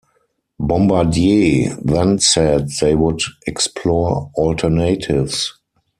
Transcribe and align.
Bombardier 0.59 1.75
then 1.79 2.17
said 2.17 2.69
they 2.71 2.95
would 2.95 3.21
explore 3.45 4.31
alternatives. 4.35 5.53